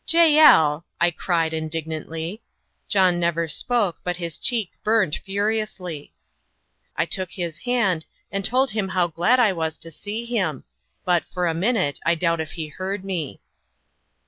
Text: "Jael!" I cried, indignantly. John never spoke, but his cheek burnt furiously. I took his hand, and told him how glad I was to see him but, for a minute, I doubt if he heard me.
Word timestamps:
"Jael!" 0.07 0.83
I 0.99 1.11
cried, 1.11 1.53
indignantly. 1.53 2.41
John 2.87 3.19
never 3.19 3.47
spoke, 3.47 3.99
but 4.03 4.17
his 4.17 4.39
cheek 4.39 4.71
burnt 4.83 5.17
furiously. 5.17 6.11
I 6.97 7.05
took 7.05 7.29
his 7.33 7.59
hand, 7.59 8.07
and 8.31 8.43
told 8.43 8.71
him 8.71 8.87
how 8.87 9.05
glad 9.05 9.39
I 9.39 9.53
was 9.53 9.77
to 9.77 9.91
see 9.91 10.25
him 10.25 10.63
but, 11.05 11.23
for 11.25 11.45
a 11.45 11.53
minute, 11.53 11.99
I 12.03 12.15
doubt 12.15 12.41
if 12.41 12.53
he 12.53 12.65
heard 12.69 13.05
me. 13.05 13.41